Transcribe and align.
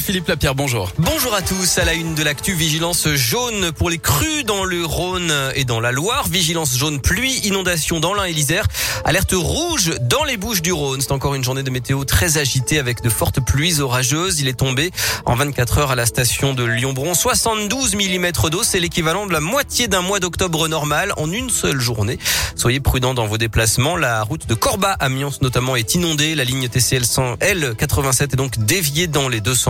Philippe 0.00 0.28
Lapierre, 0.28 0.54
bonjour. 0.54 0.92
Bonjour 0.98 1.34
à 1.34 1.40
tous. 1.40 1.78
À 1.78 1.86
la 1.86 1.94
une 1.94 2.14
de 2.14 2.22
l'actu, 2.22 2.52
vigilance 2.52 3.08
jaune 3.14 3.72
pour 3.72 3.88
les 3.88 3.96
crues 3.96 4.44
dans 4.44 4.62
le 4.62 4.84
Rhône 4.84 5.32
et 5.54 5.64
dans 5.64 5.80
la 5.80 5.90
Loire. 5.90 6.28
Vigilance 6.28 6.76
jaune 6.76 7.00
pluie, 7.00 7.38
inondation 7.44 7.98
dans 7.98 8.12
l'Ain 8.12 8.24
et 8.24 8.32
l'Isère. 8.34 8.66
Alerte 9.06 9.32
rouge 9.34 9.94
dans 10.02 10.22
les 10.24 10.36
Bouches 10.36 10.60
du 10.60 10.70
Rhône. 10.70 11.00
C'est 11.00 11.12
encore 11.12 11.34
une 11.34 11.42
journée 11.42 11.62
de 11.62 11.70
météo 11.70 12.04
très 12.04 12.36
agitée 12.36 12.78
avec 12.78 13.00
de 13.00 13.08
fortes 13.08 13.40
pluies 13.40 13.80
orageuses. 13.80 14.40
Il 14.40 14.48
est 14.48 14.58
tombé 14.58 14.90
en 15.24 15.34
24 15.34 15.78
heures 15.78 15.90
à 15.92 15.96
la 15.96 16.04
station 16.04 16.52
de 16.52 16.62
Lyon-Bron 16.62 17.14
72 17.14 17.94
mm 17.94 18.32
d'eau. 18.50 18.62
C'est 18.62 18.80
l'équivalent 18.80 19.26
de 19.26 19.32
la 19.32 19.40
moitié 19.40 19.88
d'un 19.88 20.02
mois 20.02 20.20
d'octobre 20.20 20.68
normal 20.68 21.14
en 21.16 21.32
une 21.32 21.48
seule 21.48 21.80
journée. 21.80 22.18
Soyez 22.54 22.80
prudents 22.80 23.14
dans 23.14 23.26
vos 23.26 23.38
déplacements. 23.38 23.96
La 23.96 24.24
route 24.24 24.46
de 24.46 24.54
Corba 24.54 24.92
à 25.00 25.08
Mions 25.08 25.32
notamment 25.40 25.74
est 25.74 25.94
inondée. 25.94 26.34
La 26.34 26.44
ligne 26.44 26.68
TCL 26.68 27.06
100 27.06 27.36
L87 27.36 28.22
est 28.24 28.36
donc 28.36 28.58
déviée 28.58 29.06
dans 29.06 29.30
les 29.30 29.40
deux 29.40 29.54
sens. 29.54 29.69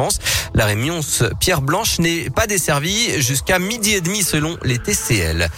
La 0.55 0.67
Rémion 0.67 1.01
Pierre 1.39 1.63
Blanche 1.63 1.99
n'est 1.99 2.31
pas 2.31 2.47
desservie 2.47 3.21
jusqu'à 3.21 3.59
midi 3.59 3.95
et 3.95 4.01
demi 4.01 4.23
selon 4.23 4.57
les 4.65 4.79
TCL. 4.79 5.49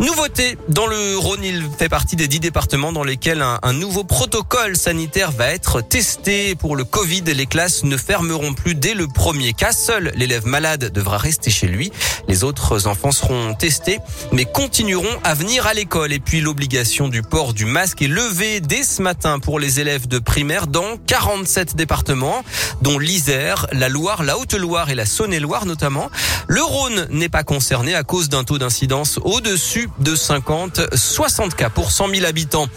Nouveauté 0.00 0.58
dans 0.68 0.86
le 0.86 1.16
Rhône, 1.16 1.44
il 1.44 1.64
fait 1.78 1.88
partie 1.88 2.16
des 2.16 2.26
dix 2.26 2.40
départements 2.40 2.92
dans 2.92 3.04
lesquels 3.04 3.40
un, 3.40 3.72
nouveau 3.72 4.02
protocole 4.02 4.76
sanitaire 4.76 5.30
va 5.30 5.48
être 5.48 5.80
testé 5.80 6.54
pour 6.54 6.74
le 6.74 6.84
Covid. 6.84 7.22
Les 7.22 7.46
classes 7.46 7.84
ne 7.84 7.96
fermeront 7.96 8.52
plus 8.52 8.74
dès 8.74 8.94
le 8.94 9.06
premier 9.06 9.52
cas. 9.52 9.72
Seul 9.72 10.12
l'élève 10.16 10.46
malade 10.46 10.90
devra 10.92 11.18
rester 11.18 11.50
chez 11.50 11.68
lui. 11.68 11.92
Les 12.26 12.42
autres 12.42 12.86
enfants 12.88 13.12
seront 13.12 13.54
testés, 13.54 13.98
mais 14.32 14.44
continueront 14.44 15.20
à 15.22 15.34
venir 15.34 15.66
à 15.66 15.74
l'école. 15.74 16.12
Et 16.12 16.20
puis 16.20 16.40
l'obligation 16.40 17.08
du 17.08 17.22
port 17.22 17.54
du 17.54 17.64
masque 17.64 18.02
est 18.02 18.08
levée 18.08 18.60
dès 18.60 18.82
ce 18.82 19.02
matin 19.02 19.38
pour 19.38 19.60
les 19.60 19.78
élèves 19.78 20.08
de 20.08 20.18
primaire 20.18 20.66
dans 20.66 20.96
47 21.06 21.76
départements, 21.76 22.42
dont 22.80 22.98
l'Isère, 22.98 23.66
la 23.82 23.88
Loire, 23.88 24.22
la 24.22 24.38
Haute-Loire 24.38 24.90
et 24.90 24.94
la 24.94 25.04
Saône-et-Loire 25.04 25.66
notamment. 25.66 26.08
Le 26.46 26.62
Rhône 26.62 27.08
n'est 27.10 27.28
pas 27.28 27.42
concerné 27.42 27.96
à 27.96 28.04
cause 28.04 28.28
d'un 28.28 28.44
taux 28.44 28.56
d'incidence 28.56 29.18
au-dessus 29.24 29.90
de 29.98 30.14
50, 30.14 30.94
60 30.94 31.56
cas 31.56 31.68
pour 31.68 31.90
100 31.90 32.14
000 32.14 32.24
habitants. 32.24 32.68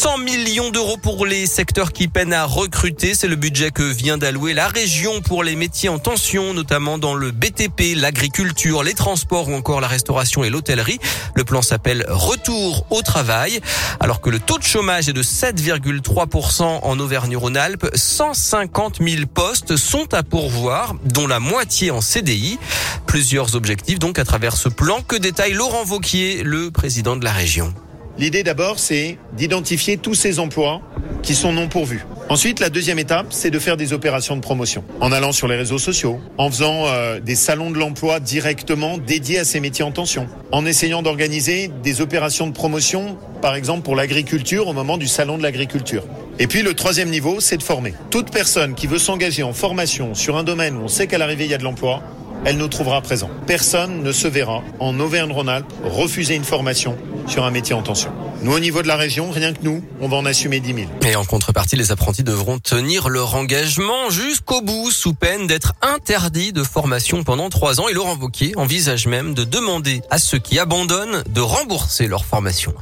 100 0.00 0.18
millions 0.18 0.70
d'euros 0.70 0.96
pour 0.96 1.26
les 1.26 1.46
secteurs 1.46 1.92
qui 1.92 2.06
peinent 2.06 2.32
à 2.32 2.44
recruter. 2.44 3.14
C'est 3.14 3.26
le 3.26 3.34
budget 3.34 3.72
que 3.72 3.82
vient 3.82 4.16
d'allouer 4.16 4.54
la 4.54 4.68
région 4.68 5.20
pour 5.22 5.42
les 5.42 5.56
métiers 5.56 5.88
en 5.88 5.98
tension, 5.98 6.54
notamment 6.54 6.98
dans 6.98 7.14
le 7.14 7.32
BTP, 7.32 7.96
l'agriculture, 7.96 8.84
les 8.84 8.94
transports 8.94 9.48
ou 9.48 9.54
encore 9.54 9.80
la 9.80 9.88
restauration 9.88 10.44
et 10.44 10.50
l'hôtellerie. 10.50 11.00
Le 11.34 11.42
plan 11.42 11.62
s'appelle 11.62 12.06
Retour 12.08 12.86
au 12.90 13.02
travail. 13.02 13.60
Alors 13.98 14.20
que 14.20 14.30
le 14.30 14.38
taux 14.38 14.58
de 14.58 14.62
chômage 14.62 15.08
est 15.08 15.12
de 15.12 15.22
7,3% 15.24 16.62
en 16.62 17.00
Auvergne-Rhône-Alpes, 17.00 17.90
150 17.92 18.98
000 19.02 19.26
postes 19.26 19.74
sont 19.74 20.14
à 20.14 20.22
pourvoir, 20.22 20.94
dont 21.06 21.26
la 21.26 21.40
moitié 21.40 21.90
en 21.90 22.00
CDI. 22.00 22.60
Plusieurs 23.06 23.56
objectifs 23.56 23.98
donc 23.98 24.20
à 24.20 24.24
travers 24.24 24.56
ce 24.56 24.68
plan 24.68 25.02
que 25.02 25.16
détaille 25.16 25.54
Laurent 25.54 25.82
Vauquier, 25.82 26.44
le 26.44 26.70
président 26.70 27.16
de 27.16 27.24
la 27.24 27.32
région? 27.32 27.74
L'idée 28.18 28.42
d'abord, 28.42 28.80
c'est 28.80 29.16
d'identifier 29.36 29.96
tous 29.96 30.14
ces 30.14 30.40
emplois 30.40 30.82
qui 31.22 31.36
sont 31.36 31.52
non 31.52 31.68
pourvus. 31.68 32.04
Ensuite, 32.28 32.58
la 32.58 32.68
deuxième 32.68 32.98
étape, 32.98 33.28
c'est 33.30 33.50
de 33.50 33.58
faire 33.60 33.76
des 33.76 33.92
opérations 33.92 34.34
de 34.34 34.40
promotion, 34.40 34.82
en 35.00 35.12
allant 35.12 35.30
sur 35.30 35.46
les 35.46 35.54
réseaux 35.54 35.78
sociaux, 35.78 36.18
en 36.36 36.50
faisant 36.50 36.86
euh, 36.86 37.20
des 37.20 37.36
salons 37.36 37.70
de 37.70 37.78
l'emploi 37.78 38.18
directement 38.18 38.98
dédiés 38.98 39.38
à 39.38 39.44
ces 39.44 39.60
métiers 39.60 39.84
en 39.84 39.92
tension, 39.92 40.26
en 40.50 40.66
essayant 40.66 41.00
d'organiser 41.00 41.70
des 41.82 42.00
opérations 42.00 42.48
de 42.48 42.52
promotion, 42.52 43.16
par 43.40 43.54
exemple 43.54 43.82
pour 43.82 43.94
l'agriculture 43.94 44.66
au 44.66 44.72
moment 44.72 44.98
du 44.98 45.06
salon 45.06 45.38
de 45.38 45.42
l'agriculture. 45.44 46.02
Et 46.40 46.48
puis 46.48 46.62
le 46.62 46.74
troisième 46.74 47.10
niveau, 47.10 47.38
c'est 47.38 47.56
de 47.56 47.62
former. 47.62 47.94
Toute 48.10 48.32
personne 48.32 48.74
qui 48.74 48.88
veut 48.88 48.98
s'engager 48.98 49.44
en 49.44 49.52
formation 49.52 50.14
sur 50.14 50.36
un 50.36 50.42
domaine 50.42 50.76
où 50.76 50.82
on 50.82 50.88
sait 50.88 51.06
qu'à 51.06 51.18
l'arrivée 51.18 51.44
il 51.44 51.50
y 51.50 51.54
a 51.54 51.58
de 51.58 51.64
l'emploi, 51.64 52.02
elle 52.44 52.56
nous 52.56 52.68
trouvera 52.68 53.00
présent. 53.00 53.30
Personne 53.46 54.02
ne 54.02 54.12
se 54.12 54.28
verra 54.28 54.62
en 54.80 54.98
Auvergne-Rhône-Alpes 55.00 55.72
refuser 55.84 56.34
une 56.34 56.44
formation 56.44 56.96
sur 57.28 57.44
un 57.44 57.50
métier 57.50 57.74
en 57.74 57.82
tension. 57.82 58.10
Nous, 58.40 58.52
au 58.52 58.60
niveau 58.60 58.82
de 58.82 58.88
la 58.88 58.96
région, 58.96 59.32
rien 59.32 59.52
que 59.52 59.58
nous, 59.62 59.82
on 60.00 60.08
va 60.08 60.16
en 60.16 60.24
assumer 60.24 60.60
10 60.60 60.74
000. 60.74 60.86
Et 61.04 61.16
en 61.16 61.24
contrepartie, 61.24 61.74
les 61.74 61.90
apprentis 61.90 62.22
devront 62.22 62.60
tenir 62.60 63.08
leur 63.08 63.34
engagement 63.34 64.10
jusqu'au 64.10 64.60
bout, 64.60 64.92
sous 64.92 65.12
peine 65.12 65.48
d'être 65.48 65.72
interdits 65.82 66.52
de 66.52 66.62
formation 66.62 67.24
pendant 67.24 67.48
trois 67.50 67.80
ans. 67.80 67.88
Et 67.88 67.92
Laurent 67.92 68.16
Wauquiez 68.16 68.52
envisage 68.56 69.08
même 69.08 69.34
de 69.34 69.42
demander 69.42 70.02
à 70.10 70.18
ceux 70.18 70.38
qui 70.38 70.60
abandonnent 70.60 71.24
de 71.28 71.40
rembourser 71.40 72.06
leur 72.06 72.24
formation. 72.24 72.74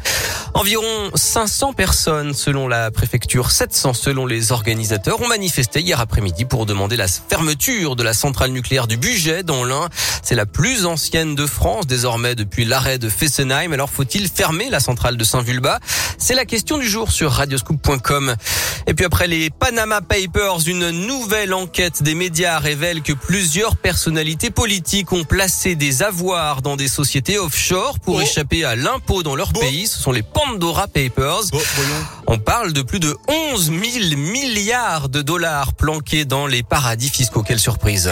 Environ 0.52 1.10
500 1.14 1.72
personnes, 1.72 2.34
selon 2.34 2.68
la 2.68 2.90
préfecture, 2.90 3.50
700 3.50 3.94
selon 3.94 4.26
les 4.26 4.52
organisateurs, 4.52 5.20
ont 5.22 5.28
manifesté 5.28 5.80
hier 5.80 6.00
après-midi 6.00 6.44
pour 6.44 6.66
demander 6.66 6.96
la 6.96 7.08
fermeture 7.08 7.96
de 7.96 8.02
la 8.02 8.12
centrale 8.12 8.50
nucléaire 8.50 8.86
du 8.86 8.98
budget 8.98 9.42
dans 9.42 9.64
l'Ain. 9.64 9.88
C'est 10.22 10.34
la 10.34 10.46
plus 10.46 10.84
ancienne 10.84 11.34
de 11.34 11.46
France, 11.46 11.86
désormais 11.86 12.34
depuis 12.34 12.64
l'arrêt 12.64 12.98
de 12.98 13.08
Fessenheim. 13.08 13.72
Alors 13.72 13.90
faut-il 13.90 14.28
fermer 14.28 14.68
la 14.70 14.80
centrale 14.80 15.16
de 15.16 15.24
C'est 16.18 16.34
la 16.34 16.44
question 16.44 16.78
du 16.78 16.88
jour 16.88 17.10
sur 17.10 17.32
radioscoop.com. 17.32 18.34
Et 18.86 18.94
puis 18.94 19.04
après 19.04 19.26
les 19.26 19.50
Panama 19.50 20.00
Papers, 20.00 20.66
une 20.66 20.90
nouvelle 20.90 21.52
enquête 21.52 22.02
des 22.02 22.14
médias 22.14 22.58
révèle 22.58 23.02
que 23.02 23.12
plusieurs 23.12 23.76
personnalités 23.76 24.50
politiques 24.50 25.12
ont 25.12 25.24
placé 25.24 25.74
des 25.74 26.02
avoirs 26.02 26.62
dans 26.62 26.76
des 26.76 26.88
sociétés 26.88 27.38
offshore 27.38 27.98
pour 28.00 28.16
oh. 28.16 28.20
échapper 28.20 28.64
à 28.64 28.76
l'impôt 28.76 29.22
dans 29.22 29.36
leur 29.36 29.52
pays. 29.52 29.86
Ce 29.86 29.98
sont 29.98 30.12
les 30.12 30.22
Pandora 30.22 30.86
Papers. 30.88 31.42
Oh, 31.52 31.58
On 32.26 32.38
parle 32.38 32.72
de 32.72 32.82
plus 32.82 33.00
de 33.00 33.16
11 33.28 33.72
000 33.72 34.16
milliards 34.16 35.08
de 35.08 35.22
dollars 35.22 35.74
planqués 35.74 36.24
dans 36.24 36.46
les 36.46 36.62
paradis 36.62 37.08
fiscaux. 37.08 37.42
Quelle 37.42 37.60
surprise 37.60 38.10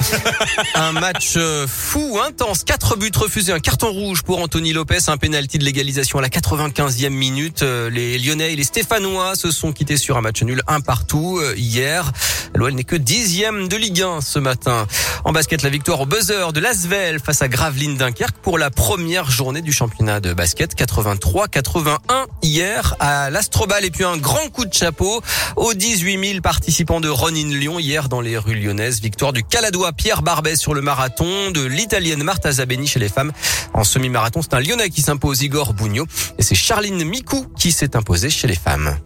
un 0.74 0.92
match 0.92 1.34
euh, 1.36 1.66
fou, 1.66 2.18
intense. 2.24 2.64
Quatre 2.64 2.96
buts 2.96 3.10
refusés, 3.16 3.52
un 3.52 3.60
carton 3.60 3.90
rouge 3.90 4.22
pour 4.22 4.40
Anthony 4.40 4.72
Lopez, 4.72 4.98
un 5.08 5.16
penalty 5.16 5.58
de 5.58 5.64
légalisation 5.64 6.18
à 6.18 6.22
la 6.22 6.28
95e 6.28 7.10
minute. 7.10 7.62
Euh, 7.62 7.90
les 7.90 8.18
Lyonnais 8.18 8.52
et 8.52 8.56
les 8.56 8.64
Stéphanois 8.64 9.34
se 9.34 9.50
sont 9.50 9.72
quittés 9.72 9.96
sur 9.96 10.16
un 10.16 10.20
match 10.20 10.42
nul 10.42 10.62
un 10.66 10.80
partout 10.80 11.38
euh, 11.38 11.54
hier. 11.56 12.12
L'OL 12.54 12.72
n'est 12.72 12.84
que 12.84 12.96
dixième 12.96 13.68
de 13.68 13.76
Ligue 13.76 14.02
1 14.02 14.20
ce 14.20 14.38
matin. 14.38 14.86
En 15.24 15.32
basket, 15.32 15.62
la 15.62 15.70
victoire 15.70 16.00
au 16.00 16.06
buzzer 16.06 16.52
de 16.52 16.60
Lasvel 16.60 17.20
face 17.20 17.42
à 17.42 17.48
Gravelines 17.48 17.96
Dunkerque 17.96 18.38
pour 18.42 18.58
la 18.58 18.70
première 18.70 19.30
journée 19.30 19.62
du 19.62 19.72
championnat 19.72 20.20
de 20.20 20.32
basket 20.32 20.74
83-81 20.74 21.98
hier 22.42 22.96
à 22.98 23.30
l'Astrobal 23.30 23.84
et 23.84 23.90
puis 23.90 24.04
un 24.04 24.16
grand 24.16 24.48
coup 24.48 24.64
de 24.64 24.74
chapeau 24.74 25.22
aux 25.56 25.74
18 25.74 26.28
000 26.32 26.40
participants 26.40 27.00
de 27.00 27.08
Ronin 27.08 27.48
Lyon 27.48 27.78
hier 27.78 28.08
dans 28.08 28.20
les 28.20 28.36
rues 28.36 28.54
lyonnaises. 28.54 29.00
Victoire 29.00 29.32
du 29.32 29.44
Caladois 29.44 29.89
Pierre 29.92 30.22
Barbet 30.22 30.56
sur 30.56 30.74
le 30.74 30.82
marathon, 30.82 31.50
de 31.50 31.64
l'italienne 31.64 32.22
Marta 32.22 32.52
Zabeni 32.52 32.86
chez 32.86 32.98
les 32.98 33.08
femmes. 33.08 33.32
En 33.74 33.84
semi-marathon, 33.84 34.42
c'est 34.42 34.54
un 34.54 34.60
Lyonnais 34.60 34.90
qui 34.90 35.02
s'impose 35.02 35.42
Igor 35.42 35.74
Bugno 35.74 36.06
et 36.38 36.42
c'est 36.42 36.54
Charline 36.54 37.04
Mikou 37.04 37.46
qui 37.58 37.72
s'est 37.72 37.96
imposée 37.96 38.30
chez 38.30 38.46
les 38.46 38.56
femmes. 38.56 38.96